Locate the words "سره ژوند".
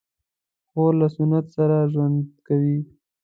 1.57-2.17